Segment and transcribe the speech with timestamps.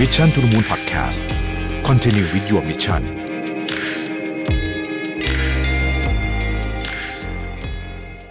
[0.00, 1.22] Mission to the Moon Podcast
[1.88, 3.02] Continue with your mission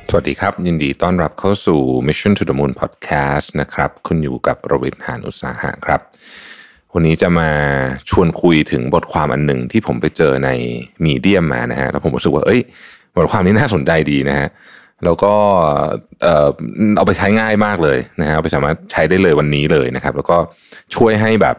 [0.10, 6.02] สวัสดีครับ ยินดีต้อนรับเข้าสู่ Mission to the Moon Podcast นะครับ คุณอยู่กับรวิทหานอุตสาหะครับ
[6.94, 7.50] วันนี้จะมา
[8.10, 10.50] ชวนคุยถึงบทความอันหนึ่งที่ผมไปเจอใน
[11.06, 12.62] มีเดียมานะฮะแล้วผมรู้สึกว่าเอ้ย
[13.16, 14.48] บทความนี้น่าสนใจดีนะฮะ
[15.06, 15.34] แล้วก็
[16.98, 20.38] เอาไปใช้ง่ายมากเลยนะฮะเอาไปสามารถใช้ได้เลยวันนี้เลยนะครับ แล้วก็
[20.96, 21.56] ช่วยให้แบบ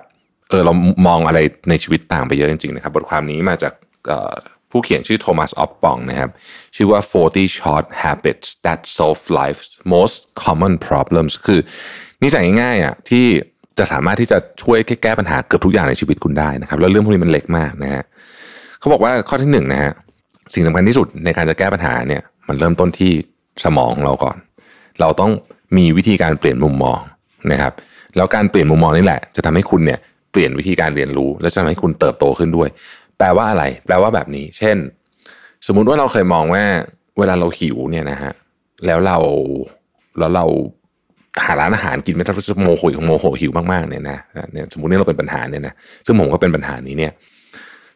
[0.50, 0.72] เออเรา
[1.06, 1.38] มองอะไร
[1.68, 3.72] ในชีวิตต่างไปเยอะจริงๆนะครับ บทความนี้มาจาก
[4.70, 6.30] ผู้เขียนชื่อโทมัสออฟปองนะครับ
[6.76, 11.60] ชื่อว่า 40 short habits that solve life's most common problems คือ
[12.22, 13.26] นิสัยง่ายๆอะที่
[13.78, 18.04] จะสามารถที่จะช่วยแก้ปัญหาเกือบทุกอย่างในชีวิตคุณได้นะครับ แล้วเรื่องพวกนี้มันเล็กมากนะฮะ
[18.80, 19.92] เขาบอกว่าข้อที่หนึ่งนะฮะ
[20.54, 23.12] สิ่งสำคัญที่สุดในการจะแก้ปัญหาเนี่ยมันเริ่มต้นที่
[23.64, 24.36] สมองของเราก่อน
[25.00, 25.32] เราต้อง
[25.76, 27.00] มีวิธีการเปลี่ยนมุมมอง
[27.52, 27.72] นะครับ
[28.16, 29.98] แล้วการเปลี่ยนมุมมองนี่แหละ จะทำให้คุณเนี่ย
[30.32, 32.68] เปลี่ยนวิธีการเรียนรู้ และจะทำให้คุณเติบโตขึ้นด้วย
[33.18, 34.76] แปลว่าอะไร แปลว่าแบบนี้ เช่น
[35.66, 36.62] สมมุติว่าเราเคยมองว่า
[37.18, 38.32] เวลาเราหิวเนี่ยนะฮะ
[38.86, 39.18] แล้วเรา
[40.18, 40.44] แล้วเรา
[41.44, 44.18] หาร้านอาหารกินไม่ได้เพราะโมโหโมโหหิวมากๆเนี่ยนะ
[44.52, 45.74] เนี่ยสมมตินี่เราเป็นปัญหาเนี่ยนะ
[46.06, 47.12] ซึ่งผมก็เป็นปัญหานี้เนี่ย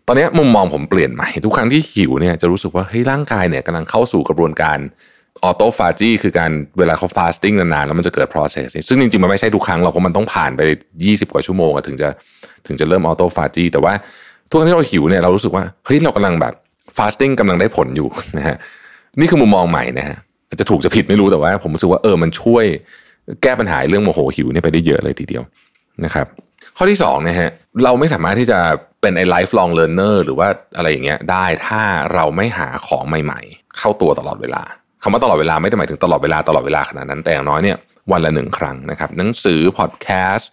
[0.06, 4.78] ตอนนี้มุมมองผมเปลี่ยนใหม่ทุกครั้งที่หิวเนี่ยจะรู้สึกว่าเฮ้ยร่างกายเนี่ยกำลังเข้าสู่กระบวนการ
[5.44, 10.60] autophagy คือการเวลาเขา fasting นานๆ แล้วมันจะเกิด process ซึ่งจริงๆ มันไม่ใช่ทุกครั้งหรอกเพราะมันต้องผ่านไป
[10.98, 12.08] 20 กว่าชั่วโมงถึงจะ
[12.66, 13.92] ถึงจะเริ่ม autophagy แต่ว่า
[14.48, 16.54] ทุกครั้งที่เราหิวเนี่ยเรารู้สึกว่าเฮ้ยเรากำลังแบบ
[16.96, 18.56] fasting กำลังได้ผลอยู่นะฮะ
[19.20, 20.16] นี่คือมุมมองใหม่นะฮะ
[20.60, 22.64] จะถูกจะผิดไม่รู้แต่ว่า ผมรู้สึกว่าเออมันช่วย
[23.42, 25.44] แก้ปัญหาเรื่องโมโหหิวเนี่ยไปได้เยอะเลยทีเดียว
[26.04, 26.26] นะครับ
[26.76, 27.50] ข้อที่สองนะฮะ
[27.84, 28.58] เราไม่สามารถที่จะ
[29.00, 31.82] เป็นไอ้ lifelong learner หรือว่าอะไรอย่างเงี้ยได้ถ้า
[32.14, 37.76] เราไม่หาของใหม่ ๆ เข้าตัวตลอดเวลาำว่าตลอดเวลาไม่ได้หมายถึงตลอดเวลาตลอดเวลาขนาดนั้นแต่อย่างน้อยเนี่ย
[38.12, 40.50] วันละหนึ่งครั้งนะครับหนังสือพอดแคสต์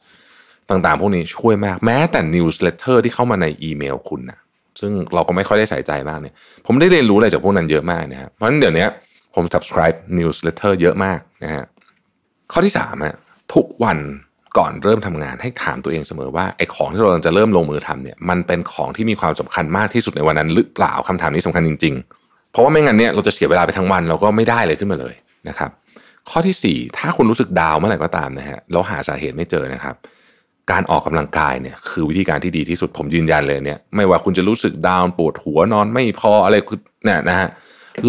[0.70, 4.40] ต่างๆ พวกนี้ช่วยมากแม้แต่ newsletter ที่เข้ามาในอีเมลคุณนะ
[4.80, 6.34] ซึ่งเราก็ไม่ค่อยได้ใส่ใจมากเนี่ย
[6.66, 8.86] ผมได้เรียนรู้อะไรจากพวกนั้นเยอะมากนะครับเพราะฉะนั้นเดี๋ยวนี้
[9.36, 11.64] ผม subscribe newsletter เยอะมากนะฮะ
[12.52, 13.16] ข้อที่สามอะ
[13.54, 13.98] ทุกวัน
[14.58, 22.25] ก่อนเริ่มทำงานให้ถามตัวเองเสมอว่าไอ้ของที่เราจะเริ่มลงมือทำเนี่ยมันเป็นของที่มีความสำคัญมากที่สุดในวันนั้นหรือเปล่าคำถามนี้สำคัญจริง ๆ
[22.56, 25.14] เพราะว่าไม่งั้นเนี่ยเราจะเสียเวลาไปทั้งวันเราก็ไม่ได้เลยขึ้นมาเลย
[25.50, 25.70] นะครับ
[26.30, 29.96] ข้อที่สี่ถ้าคุณรู้สึกดาวเมื่อไหร่ก็ตามนะฮะแล้วหาสาเหตุไม่เจอนะครับ
[30.72, 36.56] การออกกำลังกายเนี่ยคือวิธีการที่ดีที่สุดผมยืนยันเลยเนี่ย ไม่ว่าคุณจะรู้สึกดาวปวดหัวนอนไม่พออะไร
[37.06, 37.48] เนี่ยนะฮะ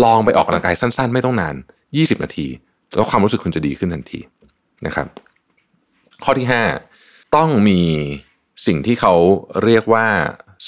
[0.03, 1.55] ลองไปออกกำลังกายสั้น ๆ ไม่ต้องนาน
[1.91, 2.47] 20 นาที
[2.95, 4.21] แล้วความรู้สึกคุณจะดีขึ้นทันที
[4.87, 5.07] นะครับ
[6.25, 6.47] ข้อที่
[6.91, 7.81] 5 ต้องมี
[8.67, 9.15] สิ่งที่เขา
[9.65, 10.07] เรียกว่า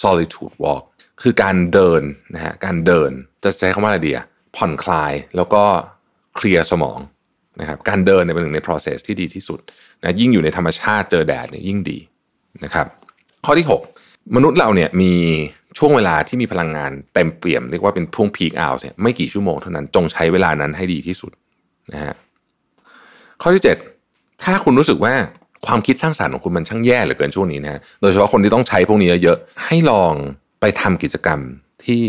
[0.03, 0.83] solitude walk
[1.22, 2.02] คือการเดิน
[2.34, 3.10] นะฮะการเดิน
[3.44, 5.62] จะใช้คำว่าอะไรดีอะผ่อนคลายแล้วก็
[6.36, 6.98] เคลียร์สมอง
[7.60, 9.60] นะครับการเดินเนี่ยเป็นหนึ่งใน process ที่ดีที่สุด
[10.02, 11.98] นะยิ่งอยู่ในธรรมชาติเจอแดดเนี่ยยิ่งดี
[12.64, 12.86] นะครับ
[13.44, 13.66] ข้อที่
[14.00, 15.12] 6 มนุษย์เราเนี่ยมี
[15.78, 21.32] ช่วงเวลาที่มีพลังงานเต็มเปี่ยมเรียกว่าเป็นช่วง peak hour เนี่ยไม่กี่ชั่วโมงเท่านั้นจงใช้เวลานั้นให้ดีที่สุด
[21.92, 22.14] นะฮะ
[23.42, 23.62] ข้อที่
[24.04, 25.14] 7 ถ้าคุณรู้สึกว่า
[25.66, 30.14] ความคิดสร้างสารรค์ของคุณมันช่างแย่เหลือเกินช่วงนี้นะฮะโดยเฉพาะคนที่ต้องใช้พวกนี้เยอะๆให้ลอง
[30.60, 31.41] ไปทำกิจกรรม
[31.84, 32.00] ที่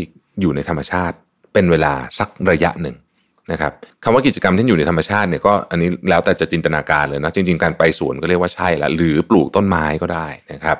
[0.41, 1.15] อยู่ในธรรมชาติ
[1.53, 2.95] เป็นเวลาสักระยะหนึ่ง
[3.51, 3.73] นะครับ
[4.03, 10.77] คำว่ากิจกรรมที่อยู่ในธรรมชาติเนี่ยก็อันนี้แล้วแต่จะจินตนาการเลยนะจริง ๆ การไปสวนก็เรียกว่าใช่ละหรือปลูกต้นไม้ก็ได้นะครับ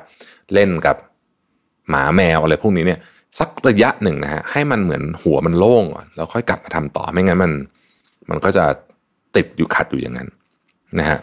[0.54, 0.96] เล่นกับ
[1.90, 3.00] หมาแมวอะไรพวกนี้เนี่ย
[3.38, 7.52] สักระยะหนึ่งนะฮะให้มันเหมือนหัวมันโล่งก่อนแล้วค่อยกลับมาทำต่อไม่งั้นมัน
[8.30, 8.64] มันก็จะ
[9.36, 10.28] ติดอยู่ขัดอยู่อย่างนั้น
[10.98, 11.18] นะฮะ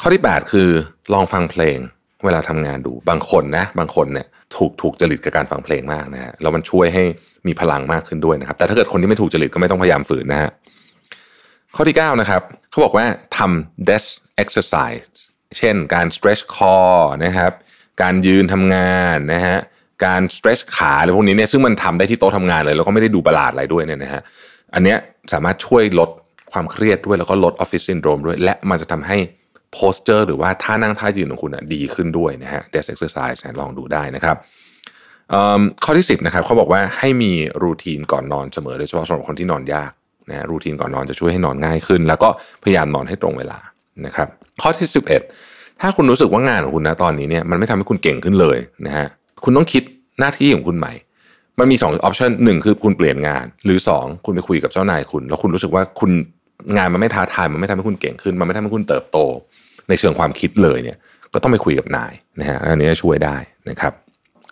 [0.00, 0.68] ข้อที่ 8 คือ
[1.12, 1.78] ลองฟังเพลง
[2.24, 4.26] เวลาทำงานดูบางคนนะ บางคนเนี่ย
[4.56, 7.04] ถูกถูกจริตกับการฟังเพลงมากนะฮะแล้วมันช่วยให้
[7.46, 10.50] มีพลังมากขึ้นด้วยนะครับ แต่ถ้าเกิดคนที่ไม่ถูกจริตก็ไม่ต้องพยายามฝืนนะฮะ
[11.74, 13.06] ข้อที่ 9 นะครับเขาบอกว่า
[13.38, 14.08] ทำ desk
[14.42, 15.04] exercise
[15.58, 17.52] เช่นการ stretch core นะครับ
[18.02, 19.58] การยืนทำงานนะฮะ
[20.04, 24.22] การ stretch ขาอะไรพวกนี้เนี่ยซึ่งมันทำได้ที่โต๊ะทำงานเลย แล้วก็ไม่ได้ดูประหลาดอะไรด้วยเนี่ยนะฮะ
[24.74, 24.98] อันเนี้ย
[25.32, 26.10] สามารถช่วยลด
[26.52, 29.18] ความเครียดด้วยแล้วก็ลด office syndrome ด้วย และมันจะทำให้
[29.76, 34.36] posture หรือว่าท่านั่งท่ายืนของคุณดีขึ้นด้วยนะฮะ desk exercise ลองดูได้นะครับ
[35.84, 37.32] ข้อที่ 10นะครับเขาบอกว่าให้มี
[37.62, 39.92] รูทีนก่อนนอนเสมอโดยเฉพาะสำหรับคนที่นอนยาก
[40.30, 42.28] นะรูทีนก่อนนอนจะช่วยให้นอนง่ายขึ้น แล้วก็
[42.62, 43.58] พยายามนอนให้ตรงเวลา
[44.06, 44.28] นะครับ
[44.62, 44.88] ข้อที่
[45.34, 49.06] 11 ถ้าคุณรู้สึกว่างานของคุณนะตอนนี้เนี่ยมันไม่ทำให้คุณเก่งขึ้นเลยนะฮะ
[49.44, 49.82] คุณต้องคิด
[50.20, 50.92] หน้าที่ของคุณใหม่
[51.58, 56.10] มันมี2ออปชันหนึ่งคือคุณเปลี่ยนงาน หรือ 2 คุณไปคุยกับเจ้านายคุณ แล้วคุณรู้สึกว่าคุณ
[56.76, 59.18] งานมันไม่ท้าทายมันไม่ทำให้คุณเก่งขึ้น มันไม่ทำให้คุณเติบโต
[59.88, 60.96] ในเชิงความคิดเลยเนี่ย
[61.32, 63.36] ก็ต้องไปคุยกับนายนะฮะอันนี้จะช่วยได้
[63.70, 63.92] นะครับ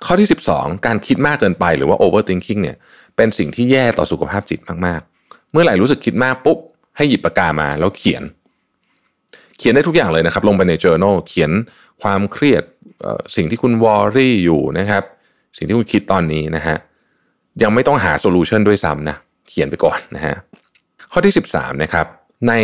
[0.04, 2.76] ข้อที่ 12 การคิดมากเกินไปหรือว่า overthinking เนี่ย
[3.16, 6.58] เป็นสิ่งที่แย่ต่อสุขภาพจิตมากๆ เมื่อไหร่รู้สึกคิดมากปุ๊บ
[6.96, 8.22] ให้หยิบปากกามาแล้วเขียน
[9.58, 11.50] เขียนได้ทุกอย่างเลยนะครับ ลงไปใน journal เขียน
[12.02, 12.62] ความเครียด
[13.36, 15.02] สิ่งที่คุณ worry อยู่นะครับ
[15.56, 16.76] สิ่งที่คุณคิดตอนนี้นะฮะ
[17.62, 19.16] ยังไม่ต้องหา solution ด้วยซ้ำนะ
[19.48, 20.34] เขียนไปก่อนนะฮะ
[21.12, 22.06] ข้อที่ 13นะครับ
[22.48, 22.54] ใน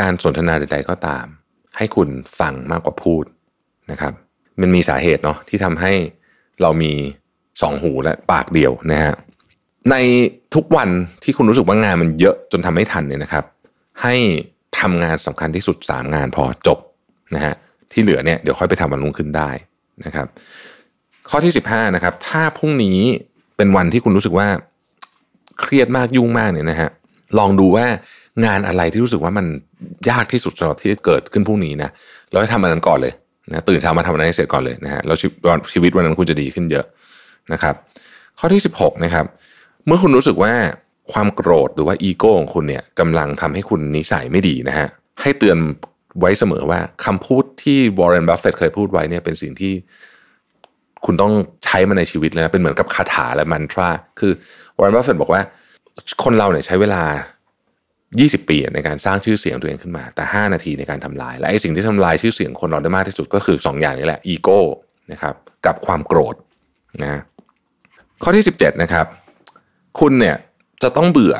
[0.00, 1.26] การสนทนาใด ๆ ก็ตาม
[1.76, 2.08] ให้คุณ
[2.40, 3.24] ฟังมากกว่าพูด
[3.90, 4.12] นะครับ
[4.60, 5.92] มันมีสาเหตุเนาะที่ทำให้
[6.62, 6.92] เรามี
[7.62, 9.14] สองหูและปากเดียวนะฮะ
[9.90, 9.96] ใน
[10.54, 10.88] ทุกวัน
[11.24, 13.44] ที่คุณรู้สึกว่างานมันเยอะจนทำไม่ทันเนี่ยนะครับ
[14.02, 14.14] ให้
[14.78, 16.78] ทำงานสำคัญที่สุด 3 งานพอจบ
[17.34, 17.54] นะฮะ
[17.92, 19.50] ที่เหลือเนี่ยเดี๋ยวค่อยไปทำวันรุ่งขึ้นได้
[20.04, 20.26] นะครับ
[21.30, 22.98] ข้อที่ 15นะครับถ้าพรุ่งนี้
[23.56, 24.48] เป็นวันที่คุณรู้สึกว่า
[25.60, 26.90] เครียดมากยุ่งมากเนี่ยนะฮะ
[27.38, 27.86] ลองดูว่า
[28.44, 29.46] งานอะไรที่รู้สึกว่ามัน
[30.10, 31.90] ยากที่สุดสำหรับที่จะเกิดขึ้นพรุ่งนี้นะ
[32.30, 33.12] เราให้ทำอันนั้นก่อนเลย
[33.50, 35.16] นะตื่นเช้ามาทำอันนั้นให้เสร็จก่อนเลยนะฮะแล้ว
[35.72, 36.84] ชีวิตวันนั้นคุณจะดีขึ้นเยอะ
[37.52, 37.74] นะครับ
[38.38, 39.24] ข้อที่ 16นะครับ
[39.86, 40.52] เมื่อคุณรู้สึกว่า
[41.12, 44.88] ความโกรธหรือว่าอีโก้ของคุณเนี่ยกำลังทำให้คุณนิสัยไม่ดีนะฮะ
[45.22, 45.58] ให้เตือน
[46.20, 49.72] ไว้เสมอว่าคำพูดที่วอร์เรนบัฟเฟตเคยพูดไว้เนี่ยเป็นสิ่งที่
[51.04, 51.32] คุณต้อง
[51.64, 53.90] ใช้มันในชีวิตเลยนะเป็นเหมือนกับคาถาและมันตรา
[54.20, 54.32] คือ
[54.78, 55.42] วอร์เรนบัฟเฟตบอกว่า
[56.24, 57.02] คนเราเนี่ยใช้เวลา
[57.76, 64.60] 20 ปีในการสร้างชื่อเสียงตัวเองขึ้นมา แต่ 5 นาทีในการทำลาย และไอ้สิ่งที่ทำลายชื่อเสียงคนเราได้มากที่สุดก็คือ 2 อย่างนี้แหละอีโก้
[65.12, 65.34] นะครับ
[65.66, 66.34] กับความโกรธ
[67.02, 67.20] นะ
[68.22, 69.06] ข้อที่ 17 นะครับ
[70.00, 70.36] คุณเนี่ย
[70.82, 71.36] จะต้องเบื่อ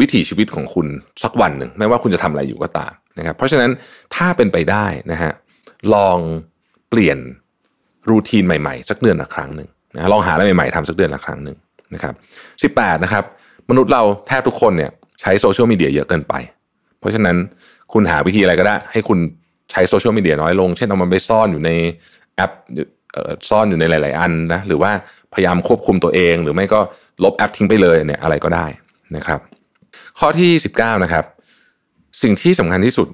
[0.00, 0.86] วิถีชีวิตของคุณ
[1.22, 3.70] สักวันหนึ่งไม่ว่าคุณจะทำอะไรอยู่ก็ตามนะครับเพราะฉะนั้น
[4.14, 5.32] ถ้าเป็นไปได้นะฮะ
[5.94, 6.18] ลอง
[6.90, 7.18] เปลี่ยน
[8.10, 11.56] รูทีนใหม่ๆ สักเดือนละครั้งหนึ่งนะลองหาอะไรใหม่ๆทำสักเดือนละครั้งหนึ่ง
[11.94, 12.14] นะครับ
[12.76, 13.24] 18นะครับ
[13.70, 16.34] มนุษย์เราแทบทุกคนเนี่ยใช้โซเชียลมีเดียเยอะเกินไป
[16.98, 17.36] เพราะฉะนั้น
[17.92, 19.18] คุณหาวิธีอะไรก็ได้ ให้คุณ
[19.70, 21.70] ใช้โซเชียลมีเดียน้อยลง เช่นเอามันไปซ่อนอยู่ใน
[22.36, 22.52] แอป
[23.48, 24.90] ซ่อนอยู่ในหลาย ๆ อันนะหรือว่า
[25.34, 26.80] พยายามควบคุมตัวเอง หรือไม่ก็
[27.24, 28.66] ลบแอปทิ้งไปเลยเนี่ยอะไรก็ได้
[29.16, 29.40] นะครับ
[30.18, 31.24] ข้อที่ 19 นะครับ
[32.22, 33.08] สิ่งที่สำคัญที่สุด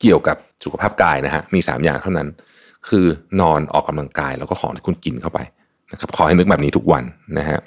[0.00, 2.28] เกี่ยวกับสุขภาพกายนะฮะมี 3 อย่างเท่านั้น
[2.88, 3.06] คือ
[3.40, 5.40] นอนออกกำลังกายแล้วก็ของที่คุณกินเข้าไป
[5.92, 7.04] นะครับขอให้นึกแบบนี้ทุกวัน
[7.38, 7.58] นะฮะ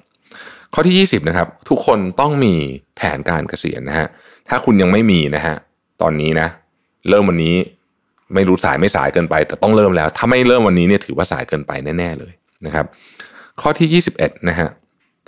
[0.73, 2.53] ข้อที่ 20นะครับทุกคนต้องมี
[2.95, 4.07] แผนการเกษียณนะฮะ
[4.49, 5.55] ถ้าคุณยังไม่มีนะฮะ
[6.01, 6.47] ตอนนี้นะ
[7.09, 7.55] เริ่มวันนี้
[8.33, 12.33] ไม่รู้สายไม่สายเกินไป แต่ต้องเริ่มแล้ว ถ้าไม่เริ่มวันนี้เนี่ยถือว่าสายเกินไปแน่ๆเลย
[12.65, 12.85] นะครับ
[13.61, 14.69] ข้อที่ 21นะฮะ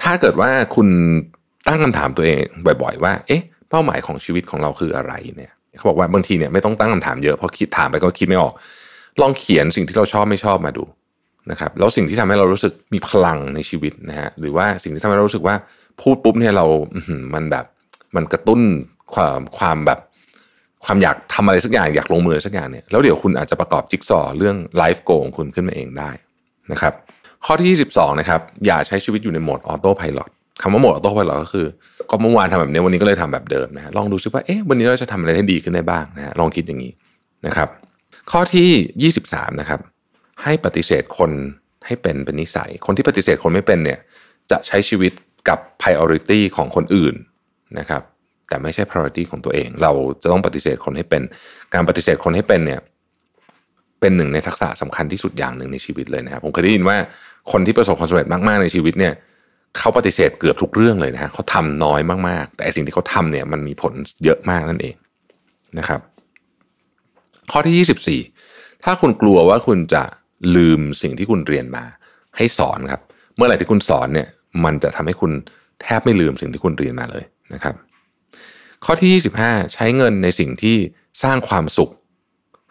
[0.01, 0.87] ถ้าเกิดว่าคุณ
[1.67, 8.53] ตั้งคำถามตัวเองบ่อย ๆ ว่า เอ๊ะ เป้าหมายของชีวิตของเราคืออะไรเนี่ยเขาบอกว่าบางทีเนี่ยไม่ต้องตั้งคำถามเยอะเพราะคิดถามไปก็คิดไม่ออก
[9.21, 10.83] ลองเขียนสิ่งที่เราชอบไม่ชอบมาดู
[11.51, 15.55] นะครับแล้วสิ่งที่ทำให้เรารู้สึกมีพลังในชีวิตนะฮะหรือว่าสิ่งที่ทำให้เรารู้สึกว่า
[16.01, 16.65] พูดปุ๊บเนี่ยเรา
[17.33, 17.65] มันแบบ
[18.15, 18.61] มันกระตุ้น
[19.13, 19.99] ความความแบบ
[20.85, 26.09] ความอยากทำอะไรสักอย่างอยากลงมือสักอย่างเนี่ยแล้วเดี๋ยวคุณอาจจะประกอบจิ๊กซอเรื่อง life goal ของคุณขึ้นมาเองได้
[26.71, 26.93] นะครับ
[27.45, 30.19] ข้อที่22นะครับอย่าใช้ชีวิตอยู่ในโหมด autopilot
[30.61, 31.67] คำว่าโหมด autopilot ก็คือ
[32.09, 36.91] ก็เมื่อวานทำแบบนี้วันนี้ก็เลยทำแบบเดิมนะลองดูซิว่าเอ๊ะวันนี้เราจะทำอะไรให้ดีขึ้นได้บ้างนะลองคิดอย่างนี้
[37.45, 37.69] นะครับ
[38.31, 39.79] ข้อที่ 23นะครับ
[40.43, 41.31] ให้ปฏิเสธคน
[41.85, 43.99] ให้เป็นเป็นนิสัย คนที่ปฏิเสธคนไม่เป็นเนี่ย
[44.51, 45.11] จะใช้ชีวิต
[45.49, 47.15] กับ priority ของคนอื่น
[47.79, 48.01] นะครับ
[48.49, 49.91] แต่ไม่ใช่ priority ของตัวเอง เรา
[50.21, 51.21] จะต้องปฏิเสธคนให้เป็น
[51.73, 52.81] การปฏิเสธคนให้เป็นเนี่ย
[53.99, 56.97] เป็นหนึ่งในทักษะสำคัญที่สุดอย่างหนึ่งในชีวิตเลยนะครับ ผมเคยได้ยินว่า
[57.51, 59.13] คนที่ประสบความสำเร็จมาก ๆ ในชีวิตเนี่ย
[59.77, 63.93] เขาปฏิเสธเกือบทุกเรื่องเลยนะฮะเขาทำน้อยมากๆ แต่สิ่งที่เขาทำเนี่ยมันมีผล
[64.23, 64.95] เยอะมากนั่นเอง
[65.79, 66.01] นะครับ
[67.51, 70.03] ข้อที่ 24 ถ้าคุณกลัวว่าคุณจะ
[70.55, 71.83] ลืมสิ่งที่คุณเรียนมา
[72.37, 73.01] ให้สอนครับ
[73.35, 74.27] เมื่อไหร่ที่คุณสอนเนี่ย
[74.63, 75.31] มันจะทำให้คุณ
[75.81, 77.75] แทบไม่ลืมสิ่งที่คุณเรียนมาเลยนะครับ
[78.85, 80.77] ข้อที่ 25 ใช้เงินในสิ่งที่
[81.23, 81.91] สร้างความสุข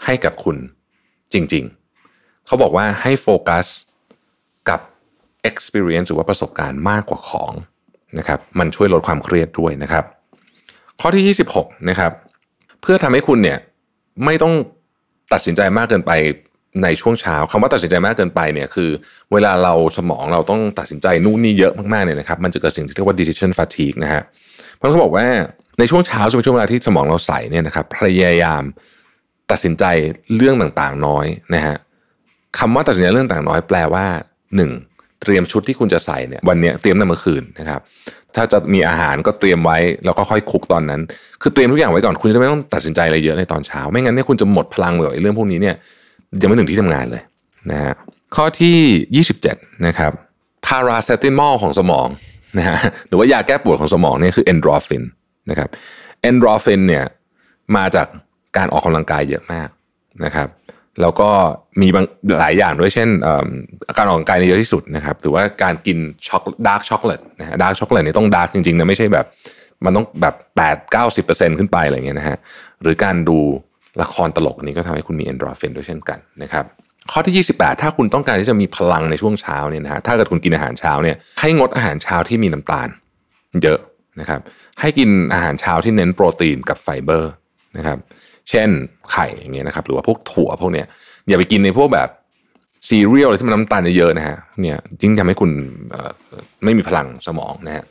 [0.05, 0.57] ให้กับคุณ
[1.33, 1.65] จริง
[2.07, 3.67] ๆ เขาบอกว่าให้โฟกัส
[4.69, 4.81] กับ
[5.49, 7.53] experience หรือว่าประสบการณ์มากกว่าของ
[8.19, 10.05] นะครับ มันช่วยลดความเครียดด้วยนะครับ
[11.01, 12.13] ข้อที่ 26 นะครับ
[12.81, 13.59] เพื่อทำให้คุณเนี่ย
[14.25, 14.55] ไม่ต้อง
[15.33, 16.13] ตัดสินใจมากเกินไป
[16.83, 18.91] ในช่วงเช้าคำว่าตัดสินใจมากเกินไปเนี่ยคือ
[19.33, 24.23] เวลาเราสมองเราต้องตัดสินใจนู่นนี่เยอะมากๆเนี่ยนะครับมันจะเกิดสิ่งที่เรียกว่า decision fatigue นะฮะ
[24.77, 25.27] เพราะเขาบอกว่า
[25.79, 28.63] ในช่วงเช้าช่วงช่วงเวลาที่สมองเราใส่เนี่ยนะครับพยายาม
[29.51, 29.85] ตัดสินใจ
[30.37, 31.77] เรื่องต่างๆน้อยนะฮะ
[32.59, 34.05] คำว่าตัดสินใจเรื่องต่างน้อยแปลว่า
[34.57, 34.71] หนึ่ง
[35.23, 37.81] เตรียมชุดที่คุณจะใส่เนี่ยวันนี้เตรียมตั้งเมื่อคืนนะครับ
[38.35, 41.01] ถ้าจะมีอาหารก็เตรียมไว้แล้วก็ค่อยคุกตอนนั้น
[41.43, 45.77] คือเตรียมทุกอย่างไว้ก่อนคุณจะไม่ต้องตัดสินใจอะไรเยอะในตอนเช้า ไม่งั้นเนี่ยคุณจะหมดพลังกับเรื่องพวกนี้เนี่ย
[46.41, 47.23] ยังไม่ถึงที่ทำงานเลย
[47.71, 47.95] นะฮะ
[48.37, 50.13] ข้อที่ 27 นะครับ
[50.67, 52.09] พาราเซติมอลของสมอง
[52.59, 52.79] นะฮะ
[53.09, 55.05] หรือว่ายาแก้ปวดของสมองเนี่ยคือเอนโดรฟิน
[55.51, 55.69] นะครับ
[56.23, 57.05] เอนโดรฟินเนี่ย
[57.77, 58.07] มาจาก
[58.57, 59.69] การออกกำลังกายเยอะมาก
[60.25, 60.49] นะครับ
[61.01, 61.31] แล้วก็
[61.81, 62.07] มีบาง
[62.41, 63.09] หลายอย่างด้วยเช่น
[63.99, 69.27] การออกกำลังกายเยอะที่สุดนะครับหรือว่าการกินช็อก dark chocolate นะฮะ dark chocolate นี่ต้อง dark จริงๆนะไม่ใช่แบบ
[69.85, 70.35] มันต้องแบบ
[70.93, 72.37] 8 90 ขึ้นไปอะไรเงี้ยนะฮะ
[72.83, 73.39] หรือการดู
[74.03, 76.65] ละครตลกอันนี้ก็ทำให้คุณมีเอนโดรฟินด้วยเช่นกันนะครับ
[77.13, 82.89] ข้อที่ 28 ถ้าคุณต้องการที่จะมีพลังในช่วงเช้าเนี่ยนะฮะถ้าเกิดคุณกินอาหารเช้าเนี่ยให้งดอาหารเช้าที่มีน้ำตาล
[83.63, 83.79] เยอะ
[84.21, 84.41] นะครับ
[84.81, 87.33] ให้กินอาหารเช้าที่เน้นโปรตีนกับไฟเบอร์
[87.77, 87.99] นะครับ
[88.51, 88.69] เช่น
[89.11, 90.87] ไข่อย่างเงี้ยนะครับหรือว่าพวกถั่วพวกเนี้ย
[91.29, 92.09] อย่าไปกินในพวกแบบ
[92.89, 95.51] ซีเรียลอะไรที่มันน้ำตาลเยอะนะฮะเนี่ยยิ่งทำให้คุณ
[96.65, 97.85] ไม่มีพลังสมองนะฮะ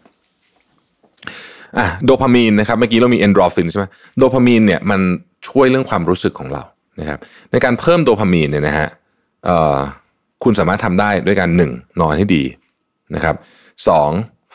[1.78, 3.86] อะโดพามีนนะครับเมื่อกี้เรามีเอนโดรฟินใช่ไหม
[4.18, 5.02] โดพามีนเนี่ยมัน
[5.48, 6.64] ช่วยเรื่องความรู้สึกของเรา
[7.00, 7.20] นะครับ
[7.52, 8.88] ในการเพิ่มโดพามีนเนี่ยนะฮะ
[10.44, 11.72] คุณสามารถทำได้ด้วยการหนึ่ง
[12.02, 12.44] นอนให้ดี
[13.16, 13.36] นะครับ
[13.88, 14.10] สอง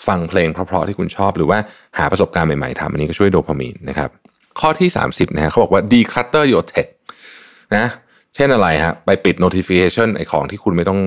[0.07, 1.59] ฟังเพลงเพราะๆที่คุณชอบ หรือว่า
[1.99, 4.11] หาประสบการณ์ใหม่ๆทำอันนี้ก็ช่วยโดพามีนนะครับ
[4.61, 6.89] ข้อที่ 30นะฮะเขาบอกว่า declutter your tech
[7.77, 7.87] นะ
[8.35, 10.99] เช่นอะไรฮะไปปิด notification ไอของที่คุณไม่ต้อง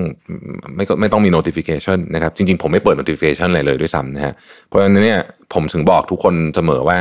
[0.76, 4.34] ไม่ไม่ต้องมี notification นะครับ จริงๆ ผมไม่เปิด notification อะไรเลยด้วยซ้ำนะฮะ
[4.66, 5.20] เพราะฉะนั้นเนี่ย
[5.52, 6.96] ผมถึงบอกทุกคนเสมอว่า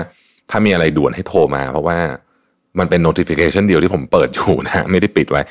[0.52, 1.98] ถ้ามีอะไรด่วนให้โทรมา เพราะว่า
[2.80, 5.42] มันเป็น notification เดียวที่ผมเปิดอยู่นะไม่ได้ปิดไว้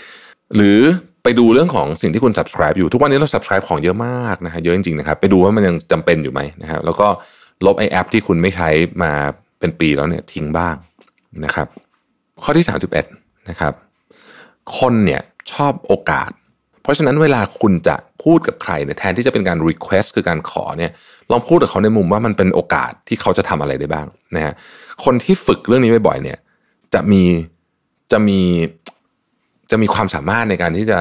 [0.57, 0.79] หรือ
[1.23, 7.09] ไปดูเรื่องของสิ่งที่คุณ subscribe อยู่ทุกวันนี้เรา subscribe ของเยอะมากนะฮะเยอะจริงๆนะครับไปดูว่ามันยังจำเป็นอยู่ไหมนะฮะแล้วก็
[7.67, 8.69] ลบไอแอปที่คุณไม่ใช้
[9.03, 9.13] มา
[9.59, 10.77] เป็นปีแล้วเนี่ยทิ้งบ้าง
[11.45, 11.67] นะครับ
[12.43, 12.67] ข้อที่
[13.07, 13.73] 31นะครับ
[14.79, 16.31] คนเนี่ยชอบโอกาส
[16.83, 20.91] เพราะฉะนั้นเวลาคุณจะพูดกับใครเนี่ยแทนที่จะเป็นการ request คือการขอเนี่ย
[21.31, 24.55] ลองพูดกับเขาในมุมว่ามันเป็นโอกาสที่เขาจะทำอะไรได้บ้างนะฮะ
[25.05, 26.39] คนที่ฝึกเรื่องนี้บ่อยๆเนี่ย
[26.95, 27.23] จะมี
[28.13, 28.41] จะมี
[29.71, 31.01] จะมีความสามารถในการที่จะ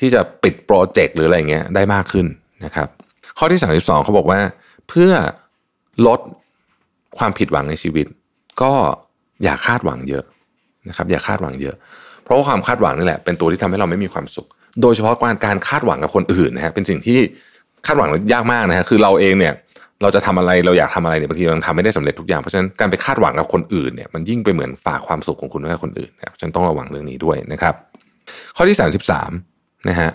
[0.00, 2.26] ที่จะปิดโปรเจกต์หรืออะไรเงี้ยได้มากขึ้น
[2.64, 2.88] นะครับ
[3.38, 4.40] ข้อที่ 32เขาบอกว่า
[4.88, 5.12] เพื่อ
[6.06, 6.20] ลด
[7.18, 8.06] ความผิดหวังในชีวิต
[8.62, 8.72] ก็
[9.44, 10.24] อย่าคาดหวังเยอะ
[10.88, 11.76] นะครับ อย่าคาดหวังเยอะ
[12.24, 14.48] เพราะว่าความคาดหวังนี่แหละเป็นตัวที่ทำให้เราไม่มีความสุข
[14.82, 17.18] โดยเฉพาะการการคาดหวังกับคนอื่นนะฮะเป็นสิ่งที่
[17.86, 19.54] คาดหวังยากมากนะฮะคือเราเองเนี่ย
[20.02, 27.74] เราจะทำอะไรเราอยากทำอะไรเนี่ยบางทีเราทำไม่ได้สำเร็จทุกอย่างเพราะฉะนั้นการไปคาดหวังกับคนอื่นเนี่ยมันยิ่งไปเหมือนฝากความสุขของคุณไว้กับคนอื่นนะครับฉันต้องระวังเรื่องนี้ด้วยนะครับ
[28.56, 28.76] ข้อที่
[29.30, 30.10] 33นะฮะ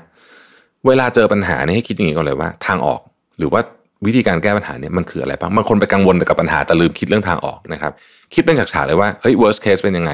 [0.87, 3.01] เวลาเจอปัญหาเนี่ยให้คิดอย่างนี้ก่อนเลยว่า ทางออก
[3.37, 3.61] หรือว่า
[4.05, 7.91] วิธีการแก้ปัญหาเนี่ยมันคืออะไรบ้างบางคนไปกังวลกับปัญหาแต่ลืมคิดเรื่องทางออกนะครับ
[8.33, 10.11] คิดเป็นฉากๆเลยว่าเฮ้ย worst case เป็นยังไง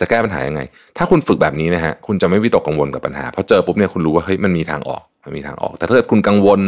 [0.00, 0.60] จะแก้ปัญหายังไง
[0.96, 6.60] ถ้าคุณฝึกแบบนี้นะฮะคุณจะไม่วิตกกังวลกับปัญหาเพราะเจอปุ๊บเนี่ยคุณรู้ว่าเฮ้ยมันมีทางออกมันมีทางออก แต่ถ้าเกิดคุณกังวล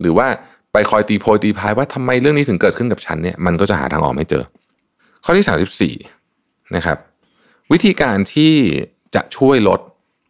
[0.00, 0.26] หรือว่า
[0.72, 4.44] ไปคอยตีโพยตีพายว่าทำไมเรื่องนี้ถึงเกิดขึ้นกับฉันเนี่ยมันก็จะหาทางออกไม่เจอ
[5.24, 5.94] ข้อที่สามสิบสี่
[6.76, 6.98] นะครับ
[7.72, 8.52] วิธีการที่
[9.14, 9.80] จะช่วยลด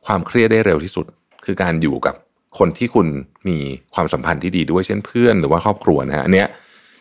[0.07, 1.07] ความเครียดได้เร็วที่สุด
[1.45, 2.15] คือการอยู่กับ
[2.59, 3.07] คนที่คุณ
[3.49, 3.57] มี
[3.95, 6.47] ความสัมพันธ์ที่ดีด้วยเช่นเพื่อนหรือว่าครอบครัวนะฮะอันเนี้ย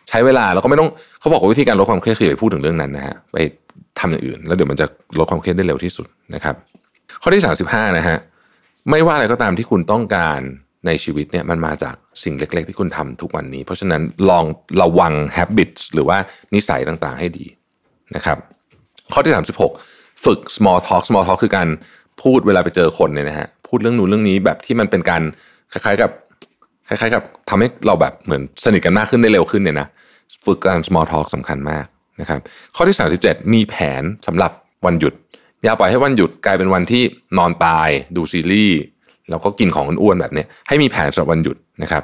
[0.08, 0.88] ใช้เวลาแล้วก็ไม่ต้อง
[1.20, 3.36] เขาบอกว่าวิธีการลดความเครียดคือไปพูดถึงเรื่องนั้นนะฮะไป
[4.00, 4.86] ทำอย่างอื่น แล้วเดี๋ยวมันจะ
[5.18, 6.54] ลดความเครียดได้เร็วที่สุดนะครับ
[7.22, 8.18] ข้อที่ 35นะฮะ
[8.90, 10.40] ไม่ว่าอะไรก็ตามที่คุณต้องการ
[10.86, 11.94] ในชีวิตเนี่ยมันมาจาก
[12.24, 14.44] สิ่งเล็ก ๆ ที่คุณทำทุกวันนี้ เพราะฉะนั้นลอง
[14.82, 16.18] ระวัง habits หรือว่า
[16.54, 17.46] นิสัยต่างๆให้ดี
[18.16, 18.38] นะครับ
[19.12, 19.34] ข้อที่
[19.76, 21.68] 36 ฝึก small talk small talk คือการ
[22.22, 25.22] พูดเวลาไปเจอคนเนี่ยนะฮะพูดเรื่องนู้นเรื่องนี้แบบที่มันเป็นการ
[25.72, 26.10] คล้ายๆกับ
[26.88, 29.88] คล้ายๆกับทำให้เราแบบเหมือนสนิทกันมากขึ้นได้เร็วขึ้นเนี่ยนะ
[30.46, 31.84] ฝึกการ small talk สำคัญมาก
[32.20, 32.40] นะครับ
[32.76, 34.52] ข้อที่ 37 มีแผนสำหรับ
[34.86, 35.14] วันหยุด
[35.62, 37.02] อย่าปล่อยให้วันหยุดกลายเป็นวันที่
[37.38, 38.78] นอนตาย ดูซีรีส์
[39.30, 42.02] แล้วก็กินของอ้วนแบบนี้ให้มีแผนสำหรับวันหยุดนะครับ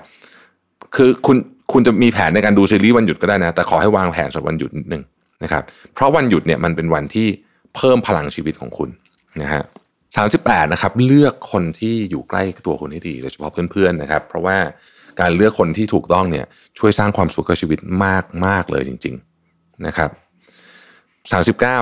[0.97, 1.37] คือคุณ
[1.73, 5.03] คุณจะมีแผนในการดูซีรีส์วันหยุดก็ได้นะ แต่ขอให้วางแผนสำหรับวันหยุดนิดนึง
[5.43, 5.63] นะครับ
[5.95, 7.29] เพราะวันหยุดเนี่ยมันเป็นวันที่
[7.77, 8.89] เพิ่มพลังชีวิตของคุณ
[9.43, 9.63] นะฮะ
[10.17, 14.59] สามสิบแปดนะครับเลือกคนที่อยู่ใกล้ตัวคุณให้ดีโดยเฉพาะเพื่อนๆนะครับ เพราะว่า
[15.21, 16.47] การเลือกคนที่ถูกต้องเนี่ย
[16.79, 19.15] ช่วยสร้างความสุขกับชีวิตมากมากเลยจริง
[19.51, 20.11] ๆนะครับ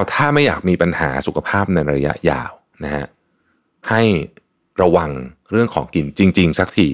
[0.05, 2.51] 39ถ้าไม่อยากมีปัญหาสุขภาพในระยะยาว
[2.85, 3.07] นะฮะ
[3.91, 4.03] ให้
[4.83, 5.11] ระวัง
[5.51, 6.89] เรื่องของกินจริง ๆ สักที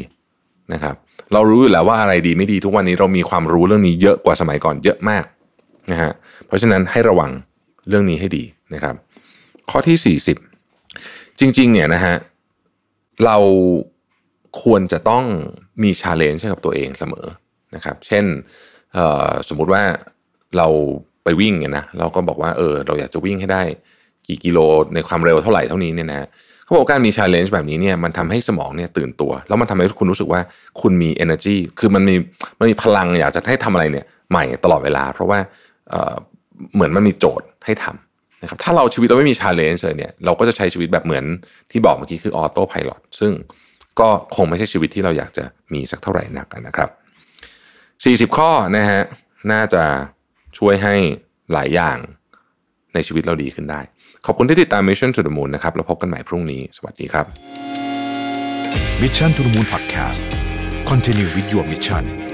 [0.73, 0.95] นะครับ
[1.33, 5.25] เรารู้อยู่แล้วว่าอะไรดีไม่ดีทุกวันนี้เรามีความรู้เรื่องนี้เยอะกว่าสมัยก่อนเยอะมาก
[5.91, 6.11] นะฮะ
[6.47, 7.31] เพราะฉะนั้นให้ระวัง
[7.89, 8.45] เรื่องนี้ให้ดี
[8.75, 8.95] นะครับ
[9.71, 10.17] ข้อที่
[10.75, 12.15] 40 จริง ๆ เนี่ยนะฮะ
[13.25, 13.37] เรา
[14.63, 15.25] ควรจะต้อง
[15.83, 17.27] มีชาเลนจ์ให้กับตัวเองเสมอ
[17.75, 18.25] นะครับ เช่น
[19.49, 19.83] สมมุติว่า
[20.57, 20.69] เรา
[21.25, 23.63] ไปวิ่งเนี่ยนะเราก็บอกว่าเออเราอยากจะวิ่งให้ได้
[24.27, 24.59] กี่กิโล
[24.95, 26.29] ในความเร็วเท่าไหร่เท่านี้เนี่ยนะ
[26.71, 30.41] เขาบอกการมี challenge แบบนี้เนี่ยมันทำให้สมองเนี่ยตื่นตัว แล้วมันทำให้คุณรู้สึกว่า
[30.81, 32.17] คุณมี energy คือมันมี
[32.59, 35.39] มันมีพลังอยากจะให้ทำอะไรเนี่ยใหม่ตลอดเวลา เพราะว่า
[35.91, 36.15] เออ
[36.75, 41.25] เหมือนมันมีโจทย์ให้ทำนะครับถ้าเราชีวิตเราไม่มี challenge เลยเนี่ยเราก็จะใช้ชีวิตแบบเหมือน
[41.71, 43.33] ที่บอกเมื่อกี้คือออโต้พายロซึ่ง
[44.01, 49.01] ก็คงไม่ใช่ชีวิตที่เราอยากจะมีสักเท่าไหร่นักนะครับ 40 ข้อนะฮะ
[49.53, 49.83] น่าจะ
[50.59, 50.95] ช่วยให้
[51.53, 51.99] หลายอย่าง
[52.95, 53.81] ในชีวิตเราดีขึ้นได้
[54.27, 57.27] ขอบคุณที่ติดตาม Mission to the Moon นะครับแล้วพบกันใหม่พรุ่งนี้ สวัสดีครับ
[59.03, 60.23] Mission to the Moon Podcast
[60.91, 62.30] Continue with your mission